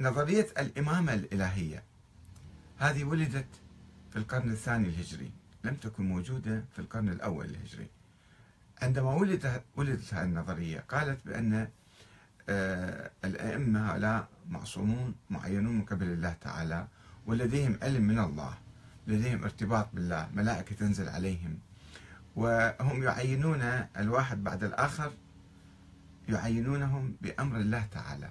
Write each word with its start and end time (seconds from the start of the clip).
نظرية 0.00 0.46
الإمامة 0.58 1.14
الإلهية. 1.14 1.82
هذه 2.78 3.04
ولدت 3.04 3.48
في 4.10 4.16
القرن 4.16 4.50
الثاني 4.50 4.88
الهجري 4.88 5.32
لم 5.64 5.74
تكن 5.74 6.08
موجودة 6.08 6.64
في 6.72 6.78
القرن 6.78 7.08
الأول 7.08 7.44
الهجري. 7.44 7.88
عندما 8.82 9.14
ولدت 9.14 9.62
ولدت 9.76 10.14
هذه 10.14 10.24
النظرية 10.24 10.80
قالت 10.80 11.26
بأن 11.26 11.68
آه، 12.48 13.10
الأئمة 13.24 13.90
هؤلاء 13.92 14.28
معصومون 14.48 15.14
معينون 15.30 15.74
من 15.78 15.84
قبل 15.84 16.06
الله 16.06 16.32
تعالى 16.32 16.86
ولديهم 17.26 17.78
علم 17.82 18.02
من 18.02 18.18
الله 18.18 18.54
لديهم 19.06 19.44
ارتباط 19.44 19.88
بالله 19.94 20.28
ملائكة 20.34 20.76
تنزل 20.76 21.08
عليهم 21.08 21.58
وهم 22.36 23.02
يعينون 23.02 23.62
الواحد 23.96 24.44
بعد 24.44 24.64
الآخر 24.64 25.12
يعينونهم 26.28 27.16
بأمر 27.20 27.56
الله 27.56 27.86
تعالى. 27.86 28.30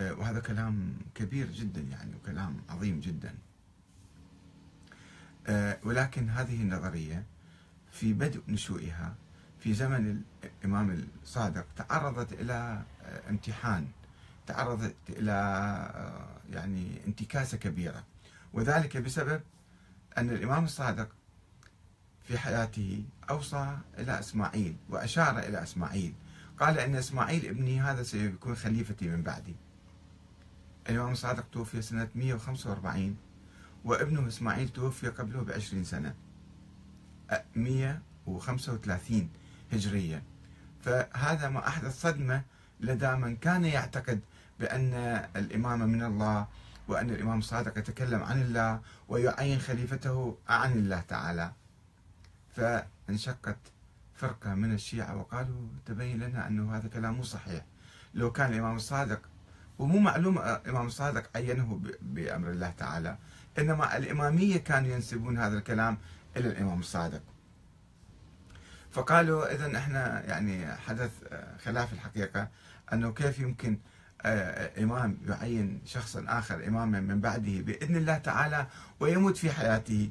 وهذا 0.00 0.40
كلام 0.40 0.94
كبير 1.14 1.52
جدا 1.52 1.80
يعني 1.80 2.14
وكلام 2.14 2.56
عظيم 2.68 3.00
جدا. 3.00 3.34
آه، 5.46 5.78
ولكن 5.84 6.28
هذه 6.28 6.62
النظرية 6.62 7.24
في 7.92 8.12
بدء 8.12 8.42
نشوئها 8.48 9.14
في 9.60 9.74
زمن 9.74 10.22
الإمام 10.44 11.06
الصادق 11.22 11.66
تعرضت 11.76 12.32
إلى 12.32 12.82
آه، 13.04 13.30
امتحان 13.30 13.86
تعرضت 14.46 14.94
إلى 15.08 15.32
يعني 16.52 17.06
انتكاسة 17.06 17.58
كبيرة. 17.58 18.04
وذلك 18.52 18.96
بسبب 18.96 19.40
أن 20.18 20.30
الإمام 20.30 20.64
الصادق 20.64 21.08
في 22.24 22.38
حياته 22.38 23.04
أوصى 23.30 23.78
إلى 23.98 24.18
إسماعيل 24.18 24.76
وأشار 24.88 25.38
إلى 25.38 25.62
إسماعيل. 25.62 26.14
قال 26.58 26.78
أن 26.78 26.94
إسماعيل 26.94 27.46
ابني 27.46 27.80
هذا 27.80 28.02
سيكون 28.02 28.56
خليفتي 28.56 29.08
من 29.08 29.22
بعدي. 29.22 29.56
الإمام 30.88 31.12
الصادق 31.12 31.44
توفي 31.52 31.82
سنة 31.82 32.08
145 32.14 33.16
وابنه 33.84 34.28
إسماعيل 34.28 34.68
توفي 34.68 35.08
قبله 35.08 35.42
بعشرين 35.42 35.84
سنة. 35.84 36.14
135 37.56 39.30
هجرية. 39.72 40.22
فهذا 40.80 41.48
ما 41.48 41.68
أحدث 41.68 42.00
صدمة 42.00 42.42
لدى 42.80 43.10
من 43.10 43.36
كان 43.36 43.64
يعتقد 43.64 44.20
بأن 44.60 44.94
الإمامة 45.36 45.86
من 45.86 46.02
الله 46.02 46.46
وأن 46.88 47.10
الإمام 47.10 47.38
الصادق 47.38 47.78
يتكلم 47.78 48.22
عن 48.22 48.42
الله 48.42 48.80
ويعين 49.08 49.58
خليفته 49.58 50.38
عن 50.48 50.72
الله 50.72 51.00
تعالى. 51.00 51.52
فانشقت 52.56 53.58
فرقة 54.14 54.54
من 54.54 54.74
الشيعة 54.74 55.16
وقالوا 55.16 55.68
تبين 55.86 56.18
لنا 56.20 56.46
أنه 56.46 56.76
هذا 56.76 56.88
كلام 56.88 57.14
مو 57.14 57.22
صحيح. 57.22 57.64
لو 58.14 58.32
كان 58.32 58.52
الإمام 58.52 58.76
الصادق 58.76 59.20
ومو 59.78 59.98
معلوم 59.98 60.38
الإمام 60.38 60.86
الصادق 60.86 61.30
عينه 61.36 61.80
بأمر 62.02 62.50
الله 62.50 62.70
تعالى. 62.70 63.16
إنما 63.58 63.96
الإمامية 63.96 64.56
كانوا 64.56 64.90
ينسبون 64.90 65.38
هذا 65.38 65.58
الكلام 65.58 65.98
إلى 66.36 66.48
الإمام 66.48 66.80
الصادق 66.80 67.22
فقالوا 68.90 69.54
إذا 69.54 69.78
إحنا 69.78 70.24
يعني 70.26 70.76
حدث 70.76 71.10
خلاف 71.64 71.92
الحقيقة 71.92 72.48
أنه 72.92 73.12
كيف 73.12 73.38
يمكن 73.38 73.78
آه، 74.22 74.82
إمام 74.82 75.18
يعين 75.28 75.80
شخصا 75.84 76.24
آخر 76.28 76.68
إماما 76.68 77.00
من 77.00 77.20
بعده 77.20 77.60
بإذن 77.60 77.96
الله 77.96 78.18
تعالى 78.18 78.66
ويموت 79.00 79.36
في 79.36 79.50
حياته. 79.50 80.10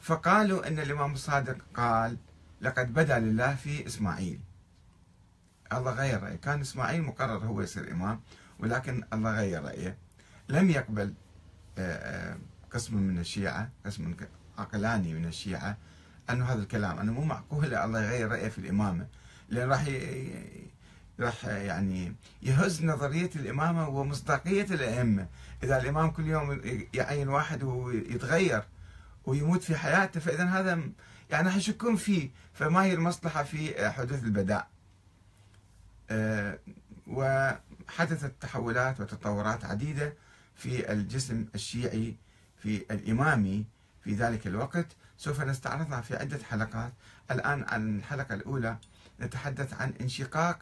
فقالوا 0.00 0.68
أن 0.68 0.78
الإمام 0.78 1.12
الصادق 1.12 1.56
قال 1.74 2.16
لقد 2.60 2.92
بدا 2.92 3.18
لله 3.18 3.54
في 3.54 3.86
إسماعيل. 3.86 4.40
الله 5.72 5.92
غير 5.92 6.22
رأيه. 6.22 6.36
كان 6.36 6.60
إسماعيل 6.60 7.02
مقرر 7.02 7.46
هو 7.46 7.60
يصير 7.60 7.92
إمام 7.92 8.20
ولكن 8.58 9.04
الله 9.12 9.36
غير 9.36 9.62
رأيه. 9.62 9.98
لم 10.48 10.70
يقبل 10.70 11.14
آه، 11.78 12.32
آه، 12.32 12.38
قسم 12.72 12.96
من 12.96 13.18
الشيعة 13.18 13.70
قسم 13.86 14.14
عقلاني 14.58 15.14
من 15.14 15.26
الشيعة 15.26 15.76
أنه 16.30 16.44
هذا 16.44 16.62
الكلام 16.62 16.98
أنه 16.98 17.12
مو 17.12 17.24
معقول 17.24 17.74
الله 17.74 18.02
يغير 18.02 18.28
رأيه 18.30 18.48
في 18.48 18.58
الإمامة. 18.58 19.06
لأن 19.48 19.68
راح 19.70 19.84
راح 21.20 21.44
يعني 21.44 22.14
يهز 22.42 22.84
نظرية 22.84 23.30
الإمامة 23.36 23.88
ومصداقية 23.88 24.66
الأئمة. 24.70 25.26
إذا 25.62 25.80
الإمام 25.82 26.10
كل 26.10 26.26
يوم 26.26 26.60
يعين 26.94 27.28
واحد 27.28 27.62
ويتغير 27.62 28.62
ويموت 29.24 29.62
في 29.62 29.76
حياته 29.76 30.20
فإذا 30.20 30.44
هذا 30.44 30.80
يعني 31.30 31.46
راح 31.46 31.56
يشكون 31.56 31.96
فيه 31.96 32.30
فما 32.52 32.84
هي 32.84 32.94
المصلحة 32.94 33.42
في 33.42 33.90
حدوث 33.90 34.24
البداء. 34.24 34.68
وحدثت 37.06 38.32
تحولات 38.40 39.00
وتطورات 39.00 39.64
عديدة 39.64 40.12
في 40.54 40.92
الجسم 40.92 41.46
الشيعي 41.54 42.16
في 42.62 42.84
الإمامي 42.90 43.64
في 44.04 44.14
ذلك 44.14 44.46
الوقت. 44.46 44.86
سوف 45.18 45.40
نستعرضها 45.40 46.00
في 46.00 46.16
عدة 46.16 46.38
حلقات. 46.50 46.92
الآن 47.30 47.64
عن 47.68 47.98
الحلقة 47.98 48.34
الأولى 48.34 48.76
نتحدث 49.20 49.74
عن 49.74 49.92
انشقاق 50.00 50.58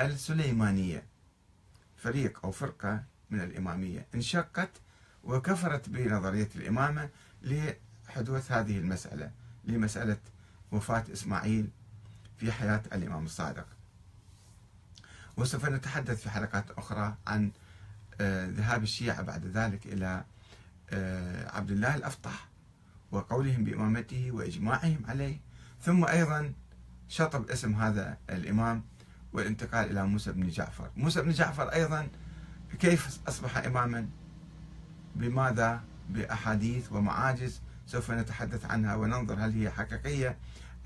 السليمانية 0.00 1.02
فريق 1.96 2.40
أو 2.44 2.50
فرقة 2.50 3.04
من 3.30 3.40
الإمامية. 3.40 4.06
انشقت 4.14 4.70
وكفرت 5.24 5.88
بنظرية 5.88 6.48
الإمامة 6.56 7.08
لحدوث 7.42 8.52
هذه 8.52 8.78
المسألة 8.78 9.30
لمسألة 9.64 10.18
وفاة 10.72 11.04
إسماعيل 11.12 11.68
في 12.38 12.52
حياة 12.52 12.82
الإمام 12.92 13.24
الصادق. 13.24 13.66
وسوف 15.36 15.66
نتحدث 15.66 16.22
في 16.22 16.30
حلقات 16.30 16.70
أخرى 16.70 17.14
عن 17.26 17.50
آه، 18.20 18.46
ذهاب 18.46 18.82
الشيعة 18.82 19.22
بعد 19.22 19.46
ذلك 19.46 19.86
إلى 19.86 20.24
آه، 20.90 21.56
عبد 21.56 21.70
الله 21.70 21.94
الأفطح 21.94 22.48
وقولهم 23.12 23.64
بإمامته 23.64 24.30
وإجماعهم 24.32 24.98
عليه. 25.08 25.40
ثم 25.80 26.04
أيضا 26.04 26.52
شطب 27.08 27.50
اسم 27.50 27.74
هذا 27.74 28.18
الإمام 28.30 28.82
والانتقال 29.32 29.90
إلى 29.90 30.06
موسى 30.06 30.32
بن 30.32 30.48
جعفر. 30.48 30.90
موسى 30.96 31.22
بن 31.22 31.30
جعفر 31.30 31.68
أيضا 31.72 32.08
كيف 32.78 33.18
أصبح 33.28 33.56
إماما؟ 33.56 34.08
بماذا؟ 35.16 35.80
بأحاديث 36.10 36.92
ومعاجز 36.92 37.60
سوف 37.86 38.10
نتحدث 38.10 38.64
عنها 38.64 38.94
وننظر 38.94 39.34
هل 39.34 39.52
هي 39.52 39.70
حقيقية 39.70 40.36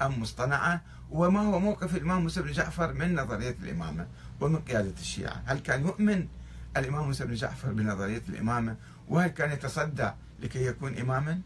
أم 0.02 0.20
مصطنعة. 0.20 0.82
وما 1.10 1.40
هو 1.40 1.60
موقف 1.60 1.96
الإمام 1.96 2.22
موسى 2.22 2.42
بن 2.42 2.52
جعفر 2.52 2.92
من 2.92 3.14
نظرية 3.14 3.56
الإمامة؟ 3.62 4.06
ومن 4.40 4.58
قيادة 4.58 4.94
الشيعة 5.00 5.42
هل 5.46 5.58
كان 5.58 5.86
يؤمن 5.86 6.28
الإمام 6.76 7.06
موسى 7.06 7.24
بن 7.24 7.34
جعفر 7.34 7.72
بنظرية 7.72 8.22
الإمامة؟ 8.28 8.76
وهل 9.08 9.28
كان 9.30 9.52
يتصدى 9.52 10.10
لكي 10.40 10.66
يكون 10.66 10.98
إماما 10.98 11.40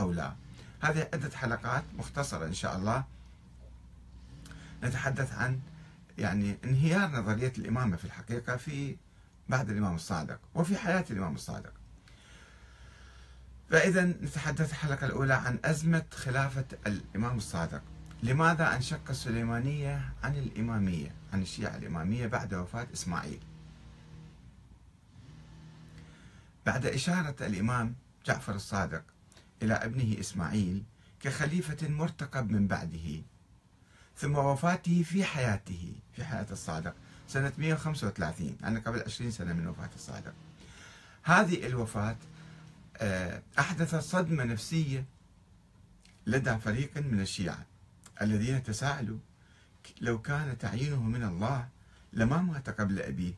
أو 0.00 0.12
لا؟ 0.12 0.32
هذه 0.80 1.08
عدة 1.12 1.36
حلقات 1.36 1.84
مختصرة 1.98 2.46
إن 2.46 2.54
شاء 2.54 2.76
الله. 2.76 3.04
نتحدث 4.82 5.34
عن 5.34 5.60
يعني 6.18 6.56
انهيار 6.64 7.10
نظرية 7.10 7.52
الإمامة 7.58 7.96
في 7.96 8.04
الحقيقة 8.04 8.56
في 8.56 8.96
بعد 9.48 9.70
الإمام 9.70 9.94
الصادق 9.94 10.38
وفي 10.54 10.76
حياة 10.76 11.04
الإمام 11.10 11.34
الصادق. 11.34 11.72
فإذا 13.70 14.04
نتحدث 14.04 14.70
الحلقة 14.70 15.06
الأولى 15.06 15.34
عن 15.34 15.58
أزمة 15.64 16.04
خلافة 16.10 16.64
الإمام 16.86 17.36
الصادق. 17.36 17.82
لماذا 18.24 18.76
انشق 18.76 19.10
السليمانية 19.10 20.12
عن 20.22 20.36
الإمامية 20.36 21.10
عن 21.32 21.42
الشيعة 21.42 21.76
الإمامية 21.76 22.26
بعد 22.26 22.54
وفاة 22.54 22.86
إسماعيل؟ 22.94 23.40
بعد 26.66 26.86
إشارة 26.86 27.46
الإمام 27.46 27.94
جعفر 28.26 28.54
الصادق 28.54 29.02
إلى 29.62 29.74
ابنه 29.74 30.20
إسماعيل 30.20 30.82
كخليفة 31.20 31.88
مرتقب 31.88 32.50
من 32.50 32.66
بعده 32.66 33.22
ثم 34.16 34.34
وفاته 34.36 35.02
في 35.02 35.24
حياته 35.24 35.92
في 36.16 36.24
حياة 36.24 36.46
الصادق 36.50 36.94
سنة 37.28 37.52
135 37.58 38.56
يعني 38.62 38.78
قبل 38.78 39.02
20 39.06 39.30
سنة 39.30 39.52
من 39.52 39.66
وفاة 39.66 39.90
الصادق. 39.94 40.32
هذه 41.22 41.66
الوفاة 41.66 42.16
آه، 42.96 43.42
أحدثت 43.58 43.96
صدمة 43.96 44.44
نفسية 44.44 45.04
لدى 46.26 46.58
فريق 46.58 46.96
من 46.96 47.20
الشيعة. 47.20 47.73
الذين 48.22 48.62
تساءلوا 48.62 49.18
لو 50.00 50.22
كان 50.22 50.58
تعيينه 50.58 51.02
من 51.02 51.22
الله 51.22 51.68
لما 52.12 52.42
مات 52.42 52.80
قبل 52.80 53.00
أبيه 53.00 53.34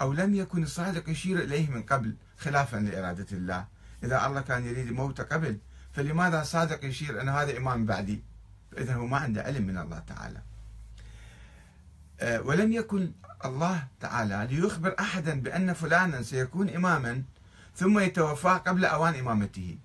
أو 0.00 0.12
لم 0.12 0.34
يكن 0.34 0.62
الصادق 0.62 1.08
يشير 1.08 1.38
إليه 1.38 1.70
من 1.70 1.82
قبل 1.82 2.14
خلافا 2.38 2.76
لإرادة 2.76 3.26
الله. 3.32 3.66
إذا 4.04 4.26
الله 4.26 4.40
كان 4.40 4.66
يريد 4.66 4.92
موته 4.92 5.22
قبل 5.22 5.58
فلماذا 5.92 6.42
الصادق 6.42 6.84
يشير 6.84 7.20
أن 7.20 7.28
هذا 7.28 7.56
إمام 7.56 7.86
بعدي؟ 7.86 8.22
فإذا 8.72 8.94
هو 8.94 9.06
ما 9.06 9.16
عنده 9.16 9.42
علم 9.42 9.66
من 9.66 9.78
الله 9.78 9.98
تعالى. 9.98 10.40
آه، 12.20 12.40
ولم 12.40 12.72
يكن 12.72 13.12
الله 13.44 13.86
تعالى 14.00 14.48
ليخبر 14.50 14.94
أحدا 15.00 15.40
بأن 15.40 15.72
فلانا 15.72 16.22
سيكون 16.22 16.68
إماما 16.68 17.22
ثم 17.76 17.98
يتوفى 17.98 18.60
قبل 18.66 18.84
أوان 18.84 19.14
إمامته. 19.14 19.78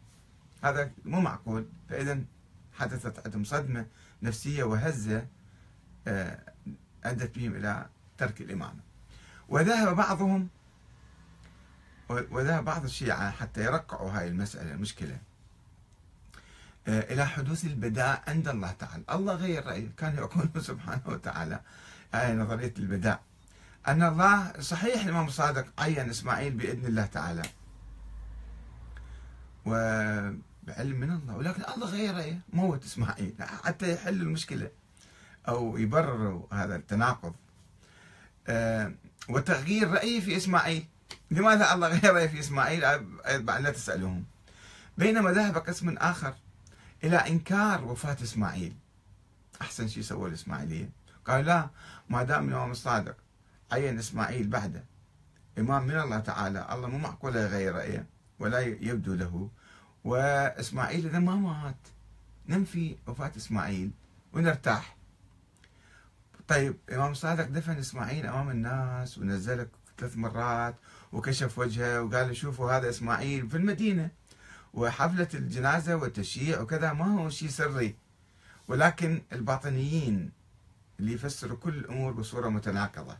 هذا 0.63 0.91
مو 1.05 1.21
معقول. 1.21 1.65
فإذا 1.89 2.19
حدثت 2.79 3.25
عندهم 3.25 3.44
صدمة 3.44 3.85
نفسية 4.21 4.63
وهزة 4.63 5.27
آه، 6.07 6.39
أدت 7.03 7.35
بهم 7.35 7.56
إلى 7.56 7.85
ترك 8.18 8.41
الإمامة. 8.41 8.79
وذهب 9.50 9.95
بعضهم 9.95 10.47
وذهب 12.09 12.65
بعض 12.65 12.83
الشيعة 12.83 13.31
حتى 13.31 13.63
يرقعوا 13.63 14.12
هاي 14.12 14.27
المسألة 14.27 14.71
المشكلة. 14.71 15.18
آه، 16.88 17.13
إلى 17.13 17.27
حدوث 17.27 17.65
البداء 17.65 18.24
عند 18.27 18.47
الله 18.47 18.71
تعالى. 18.71 19.03
الله 19.12 19.33
غير 19.33 19.65
رأيه 19.65 19.89
كان 19.97 20.15
يقول 20.15 20.50
سبحانه 20.62 21.01
وتعالى 21.06 21.62
هاي 22.13 22.35
نظرية 22.35 22.73
البداء 22.80 23.21
أن 23.88 24.03
الله 24.03 24.59
صحيح 24.59 25.03
الإمام 25.03 25.27
الصادق 25.27 25.65
عين 25.80 26.09
إسماعيل 26.09 26.53
بإذن 26.53 26.85
الله 26.85 27.06
تعالى. 27.06 27.41
وبعلم 30.77 31.00
من 31.00 31.12
الله. 31.12 31.38
ولكن 31.38 31.63
الله 31.75 31.88
غير 31.89 32.15
رأيه 32.15 32.39
موت 32.53 32.83
إسماعيل. 32.83 33.33
حتى 33.39 33.94
يحل 33.94 34.21
المشكلة. 34.21 34.71
أو 35.47 35.77
يبرر 35.77 36.47
هذا 36.51 36.75
التناقض. 36.75 37.33
آه، 38.47 38.94
وتغيير 39.29 39.91
رأيه 39.91 40.19
في 40.19 40.38
إسماعيل. 40.38 40.85
لماذا 41.31 41.74
الله 41.74 41.88
غير 41.88 42.13
رأيه 42.13 42.27
في 42.27 42.39
إسماعيل؟ 42.39 42.81
لا 43.45 43.71
تسألهم. 43.71 44.25
بينما 44.97 45.31
ذهب 45.31 45.57
قسم 45.57 45.97
آخر 45.97 46.33
إلى 47.03 47.18
إنكار 47.18 47.85
وفاة 47.85 48.18
إسماعيل. 48.23 48.75
أحسن 49.62 49.88
شيء 49.88 50.03
سوى 50.03 50.30
الإسماعيلية. 50.30 50.89
قال 51.25 51.45
لا 51.45 51.69
ما 52.09 52.23
دام 52.23 52.50
الإمام 52.50 52.71
الصادق 52.71 53.15
عين 53.71 54.00
إسماعيل 54.00 54.47
بعده 54.47 54.83
إمام 55.57 55.88
من 55.88 56.00
الله 56.00 56.19
تعالى 56.19 56.68
الله 56.71 56.88
مو 56.88 56.97
معقول 56.97 57.35
يغير 57.35 57.75
رأيه 57.75 58.06
ولا 58.39 58.59
يبدو 58.59 59.13
له. 59.13 59.50
وإسماعيل 60.07 61.06
إذا 61.06 61.19
ما 61.19 61.36
مات 61.36 61.75
ننفي 62.50 62.95
وفاة 63.07 63.31
إسماعيل 63.38 63.92
ونرتاح. 64.33 64.98
طيب 66.48 66.75
إمام 66.94 67.12
الصادق 67.12 67.48
دفن 67.48 67.77
إسماعيل 67.77 68.25
أمام 68.25 68.50
الناس 68.50 69.18
ونزله 69.18 69.68
ثلاث 69.98 70.18
مرات 70.18 70.75
وكشف 71.12 71.59
وجهه 71.59 72.01
وقال 72.01 72.36
شوفوا 72.36 72.71
هذا 72.71 72.89
إسماعيل 72.89 73.50
في 73.50 73.57
المدينة 73.57 74.09
وحفلة 74.74 75.27
الجنازة 75.33 75.95
والتشييع 75.95 76.62
وكذا 76.62 76.94
ما 76.94 77.06
هو 77.06 77.30
شيء 77.30 77.50
سري. 77.50 77.95
ولكن 78.68 79.21
الباطنيين 79.33 80.31
اللي 81.00 81.13
يفسروا 81.13 81.57
كل 81.57 81.77
الأمور 81.77 82.12
بصورة 82.12 82.50
متناقضة. 82.50 83.18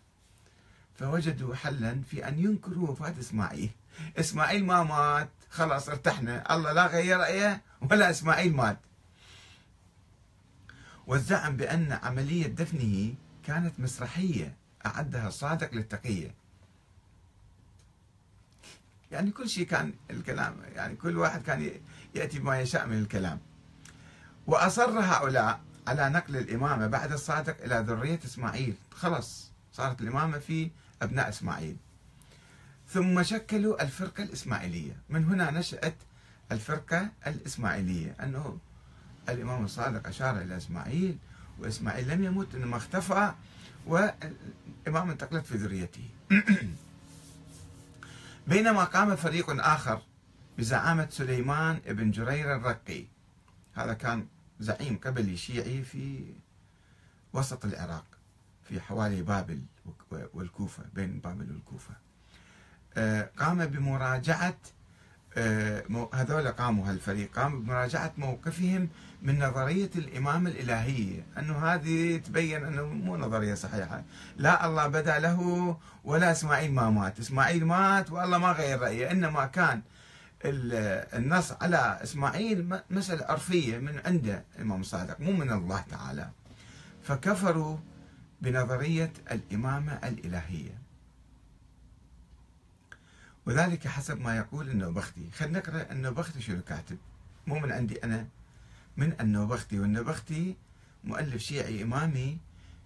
فوجدوا 0.98 1.56
حلا 1.56 2.02
في 2.12 2.28
أن 2.28 2.40
ينكروا 2.40 2.90
وفاة 2.90 3.14
إسماعيل. 3.20 3.70
إسماعيل 4.20 4.66
ما 4.66 4.84
مات. 4.84 5.30
خلاص 5.50 5.90
ارتحنا. 5.90 6.56
الله 6.56 6.72
لا 6.72 6.88
غير 6.88 7.18
رأيه 7.18 7.62
ولا 7.92 8.10
إسماعيل 8.10 8.56
مات. 8.56 8.80
والزعم 11.08 11.58
بأن 11.58 11.92
عملية 11.92 12.48
دفنه 12.48 13.16
كانت 13.46 13.80
مسرحية. 13.80 14.56
أعدها 14.86 15.28
الصادق 15.28 15.74
للتقية. 15.74 16.34
يعني 19.12 19.32
كل 19.32 19.50
شيء 19.50 19.66
كان 19.66 19.94
الكلام. 20.12 20.56
يعني 20.76 20.96
كل 20.96 21.18
واحد 21.18 21.42
كان 21.42 21.72
يأتي 22.16 22.40
بما 22.40 22.60
يشاء 22.60 22.88
من 22.88 22.98
الكلام. 23.00 23.40
وأصر 24.48 25.00
هؤلاء 25.00 25.62
على 25.88 26.10
نقل 26.10 26.38
الإمامة 26.38 26.88
بعد 26.88 27.12
الصادق 27.12 27.64
إلى 27.64 27.86
ذرية 27.88 28.20
إسماعيل. 28.26 28.76
خلص 28.92 29.52
صارت 29.74 30.02
الإمامة 30.02 30.40
في 30.40 30.70
أبناء 31.02 31.30
إسماعيل. 31.30 31.78
ثم 32.90 33.24
شكلوا 33.24 33.84
الفرقة 33.84 34.24
الإسماعيلية. 34.24 34.96
من 35.10 35.24
هنا 35.24 35.52
نشأت 35.52 35.96
الفرقة 36.52 37.10
الإسماعيلية 37.28 38.16
أنه 38.24 38.58
الإمام 39.30 39.66
الصادق 39.66 40.08
أشار 40.08 40.42
إلى 40.42 40.58
إسماعيل 40.58 41.18
وإسماعيل 41.60 42.08
لم 42.08 42.24
يمت 42.24 42.56
إنما 42.56 42.78
اختفى 42.78 43.34
والإمام 43.86 45.10
انتقلت 45.10 45.46
في 45.46 45.58
ذريته. 45.58 46.10
بينما 48.48 48.84
قام 48.84 49.16
فريق 49.16 49.50
آخر 49.50 50.02
بزعامة 50.58 51.08
سليمان 51.12 51.80
بن 51.88 52.12
جرير 52.12 52.56
الرقي. 52.56 53.06
هذا 53.74 53.94
كان 53.94 54.28
زعيم 54.60 54.98
قبلي 54.98 55.38
شيعي 55.38 55.84
في 55.84 56.34
وسط 57.34 57.66
العراق 57.66 58.06
في 58.64 58.82
حوالي 58.82 59.22
بابل 59.22 59.62
والكوفة 60.38 60.84
بين 60.94 61.20
بابل 61.20 61.52
والكوفة. 61.52 61.94
آه، 62.98 63.30
قام 63.38 63.66
بمراجعة 63.66 64.58
آه، 65.38 66.10
هذول 66.14 66.48
قاموا 66.48 66.90
هالفريق 66.90 67.40
قاموا 67.40 67.60
بمراجعة 67.60 68.14
موقفهم 68.18 68.90
من 69.22 69.40
نظرية 69.40 69.90
الإمامة 69.96 70.50
الإلهية 70.50 71.26
أنه 71.38 71.58
هذه 71.66 72.18
تبين 72.18 72.66
أنه 72.66 72.84
مو 72.86 73.18
نظرية 73.18 73.54
صحيحة. 73.54 74.04
لا 74.38 74.66
الله 74.66 74.88
بدا 74.88 75.20
له 75.20 75.78
ولا 76.04 76.32
إسماعيل 76.32 76.74
ما 76.74 76.90
مات. 76.90 77.20
إسماعيل 77.20 77.66
مات 77.66 78.12
والله 78.12 78.38
ما 78.38 78.52
غير 78.52 78.80
رأيه. 78.80 79.12
إنما 79.12 79.46
كان 79.46 79.82
النص 80.46 81.52
على 81.52 82.00
إسماعيل 82.04 82.80
مسألة 82.90 83.26
عرفية 83.26 83.78
من 83.78 84.00
عنده 84.06 84.44
الإمام 84.56 84.82
الصادق 84.82 85.20
مو 85.20 85.32
من 85.32 85.52
الله 85.52 85.82
تعالى. 85.92 86.30
فكفروا 87.04 87.78
بنظرية 88.42 89.14
الإمامة 89.32 89.94
الإلهية. 89.94 90.78
وذلك 93.46 93.88
حسب 93.88 94.22
ما 94.22 94.38
يقول 94.38 94.70
النوبختي. 94.70 95.32
خلينا 95.32 95.60
نقرأ 95.60 95.92
النوبختي 95.92 96.42
شنو 96.42 96.62
كاتب. 96.62 96.98
مو 97.48 97.60
من 97.60 97.72
عندي 97.72 98.04
أنا 98.04 98.28
من 98.98 99.14
النوبختي. 99.22 99.80
والنوبختي 99.80 100.56
مؤلف 101.04 101.42
شيعي 101.42 101.84
إمامي 101.84 102.38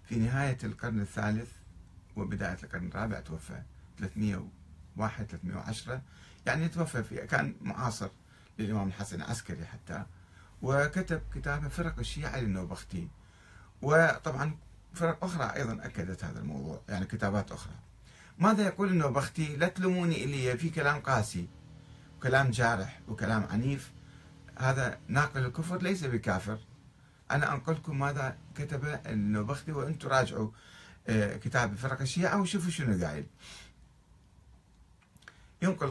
في 0.08 0.16
نهاية 0.16 0.58
القرن 0.64 1.00
الثالث 1.00 1.50
وبداية 2.16 2.58
القرن 2.62 2.86
الرابع 2.86 3.20
توفى 3.20 3.62
301 3.98 5.26
310 5.26 6.02
يعني 6.46 6.68
توفى 6.68 7.02
في 7.02 7.26
كان 7.26 7.54
معاصر 7.60 8.08
للإمام 8.58 8.88
الحسن 8.88 9.22
العسكري 9.22 9.66
حتى. 9.66 10.06
وكتب 10.62 11.22
كتابه 11.34 11.68
فرق 11.68 11.98
الشيعة 11.98 12.40
للنوبختي. 12.40 13.08
وطبعا 13.82 14.56
فرق 14.94 15.24
أخرى 15.24 15.52
أيضا 15.56 15.72
أكدت 15.72 16.24
هذا 16.24 16.40
الموضوع 16.40 16.80
يعني 16.88 17.06
كتابات 17.06 17.52
أخرى. 17.52 17.72
ماذا 18.38 18.62
يقول 18.62 18.88
النوبختي 18.88 19.56
لا 19.56 19.68
تلوموني 19.68 20.24
إلي 20.24 20.58
في 20.58 20.70
كلام 20.70 21.00
قاسي 21.00 21.48
وكلام 22.16 22.50
جارح 22.50 23.00
وكلام 23.08 23.46
عنيف. 23.50 23.92
هذا 24.58 24.98
ناقل 25.08 25.44
الكفر 25.46 25.82
ليس 25.82 26.04
بكافر. 26.04 26.58
أنا 27.30 27.52
أنقلكم 27.54 27.98
ماذا 27.98 28.36
كتب 28.54 29.00
النوبختي 29.06 29.72
وأنتم 29.72 30.08
راجعوا 30.08 30.50
آه، 31.08 31.36
كتاب 31.36 31.74
فرق 31.74 32.00
الشيعة 32.00 32.40
وشوفوا 32.40 32.70
شنو 32.70 33.06
قايل. 33.06 33.26
ينقل 35.62 35.90